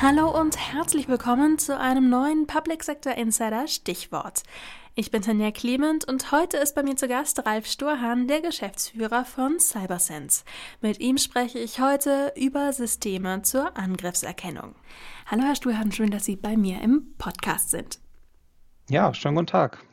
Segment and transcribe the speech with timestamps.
[0.00, 4.42] Hallo und herzlich willkommen zu einem neuen Public Sector Insider Stichwort.
[4.94, 9.24] Ich bin Tanja Clement und heute ist bei mir zu Gast Ralf Sturhahn, der Geschäftsführer
[9.24, 10.44] von CyberSense.
[10.80, 14.74] Mit ihm spreche ich heute über Systeme zur Angriffserkennung.
[15.26, 17.98] Hallo Herr Sturhahn, schön, dass Sie bei mir im Podcast sind.
[18.88, 19.84] Ja, schönen guten Tag.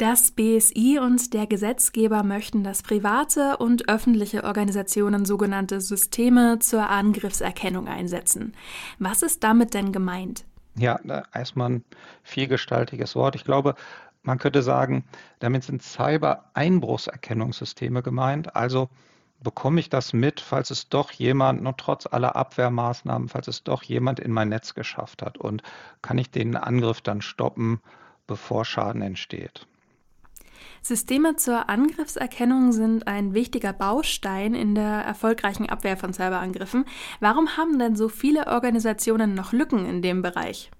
[0.00, 7.86] Das BSI und der Gesetzgeber möchten, dass private und öffentliche Organisationen sogenannte Systeme zur Angriffserkennung
[7.86, 8.54] einsetzen.
[8.98, 10.46] Was ist damit denn gemeint?
[10.74, 11.84] Ja, da erstmal ein
[12.22, 13.34] vielgestaltiges Wort.
[13.34, 13.74] Ich glaube,
[14.22, 15.04] man könnte sagen,
[15.38, 18.56] damit sind Cyber-Einbruchserkennungssysteme gemeint.
[18.56, 18.88] Also
[19.42, 23.82] bekomme ich das mit, falls es doch jemand, noch trotz aller Abwehrmaßnahmen, falls es doch
[23.82, 25.62] jemand in mein Netz geschafft hat und
[26.00, 27.82] kann ich den Angriff dann stoppen,
[28.26, 29.66] bevor Schaden entsteht.
[30.82, 36.84] Systeme zur Angriffserkennung sind ein wichtiger Baustein in der erfolgreichen Abwehr von Cyberangriffen.
[37.20, 40.70] Warum haben denn so viele Organisationen noch Lücken in dem Bereich?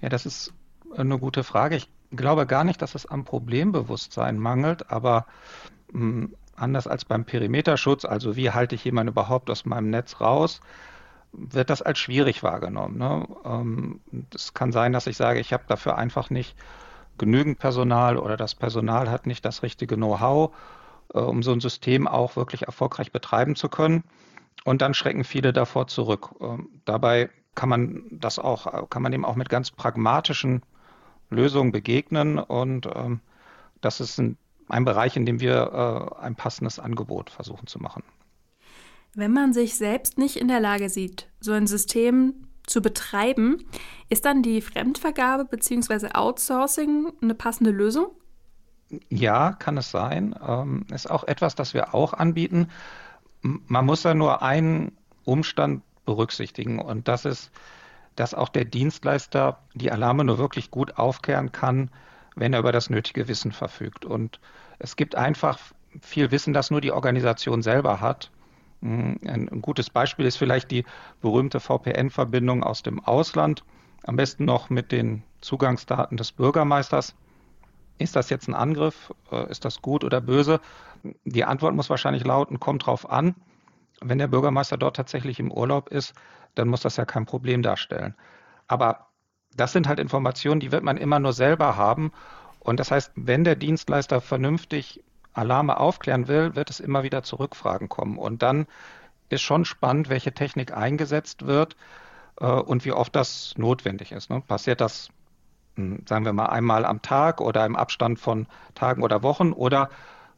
[0.00, 0.52] Ja, das ist
[0.96, 1.76] eine gute Frage.
[1.76, 5.26] Ich glaube gar nicht, dass es am Problembewusstsein mangelt, aber
[5.92, 10.20] mh, hm, anders als beim Perimeterschutz, also wie halte ich jemanden überhaupt aus meinem Netz
[10.20, 10.60] raus,
[11.32, 12.98] wird das als schwierig wahrgenommen.
[12.98, 13.26] Ne?
[14.34, 16.56] Es ähm, kann sein, dass ich sage, ich habe dafür einfach nicht
[17.20, 20.52] genügend Personal oder das Personal hat nicht das richtige Know-how,
[21.14, 24.02] äh, um so ein System auch wirklich erfolgreich betreiben zu können.
[24.64, 26.30] Und dann schrecken viele davor zurück.
[26.40, 30.62] Ähm, dabei kann man das auch, kann man dem auch mit ganz pragmatischen
[31.28, 32.38] Lösungen begegnen.
[32.38, 33.20] Und ähm,
[33.82, 38.02] das ist ein, ein, Bereich, in dem wir äh, ein passendes Angebot versuchen zu machen.
[39.14, 43.64] Wenn man sich selbst nicht in der Lage sieht, so ein System zu betreiben,
[44.08, 46.10] ist dann die Fremdvergabe bzw.
[46.14, 48.08] Outsourcing eine passende Lösung?
[49.08, 50.34] Ja, kann es sein.
[50.46, 52.68] Ähm, ist auch etwas, das wir auch anbieten.
[53.42, 54.92] Man muss da nur einen
[55.24, 57.50] Umstand berücksichtigen und das ist,
[58.16, 61.90] dass auch der Dienstleister die Alarme nur wirklich gut aufkehren kann,
[62.36, 64.04] wenn er über das nötige Wissen verfügt.
[64.04, 64.40] Und
[64.78, 65.58] es gibt einfach
[66.00, 68.30] viel Wissen, das nur die Organisation selber hat.
[68.82, 70.84] Hm, ein, gutes Beispiel ist vielleicht die
[71.20, 73.64] berühmte VPN-Verbindung aus dem Ausland,
[74.04, 77.14] am besten noch mit den Zugangsdaten des Bürgermeisters.
[77.98, 79.12] Ist das jetzt ein Angriff?
[79.30, 80.60] Äh, ist das gut oder böse?
[81.24, 83.34] Die Antwort muss wahrscheinlich lauten, kommt drauf an.
[84.00, 86.14] Wenn der Bürgermeister dort tatsächlich im Urlaub ist,
[86.54, 88.14] dann muss das ja kein Problem darstellen.
[88.66, 89.08] Aber
[89.54, 92.12] das sind halt Informationen, die wird man immer nur selber haben.
[92.60, 95.02] Und das heißt, wenn der Dienstleister vernünftig
[95.32, 98.18] Alarme aufklären will, wird es immer wieder zu Rückfragen kommen.
[98.18, 98.66] Und dann
[99.28, 101.76] ist schon spannend, welche Technik eingesetzt wird
[102.40, 104.30] äh, und wie oft das notwendig ist.
[104.30, 104.40] Ne?
[104.40, 105.08] Passiert das,
[105.76, 109.90] hm, sagen wir mal, einmal am Tag oder im Abstand von Tagen oder Wochen oder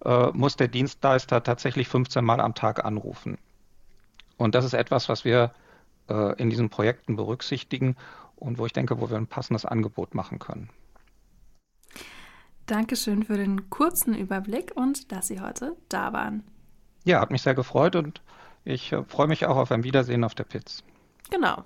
[0.05, 3.39] äh, muss der Dienstleister tatsächlich 15 Mal am Tag anrufen?
[4.37, 5.53] Und das ist etwas, was wir
[6.09, 7.97] äh, in diesen Projekten berücksichtigen
[8.37, 10.69] und wo ich denke, wo wir ein passendes Angebot machen können.
[12.67, 16.45] Dankeschön für den kurzen Überblick und dass Sie heute da waren.
[17.05, 18.23] Ja, hat mich sehr gefreut und
[18.65, 20.83] ich äh, freue mich auch auf ein Wiedersehen auf der Piz.
[21.31, 21.65] Genau.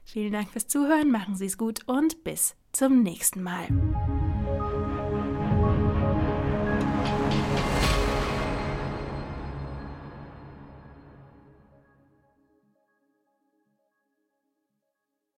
[0.05, 3.67] Vielen Dank fürs Zuhören, machen Sie es gut und bis zum nächsten Mal.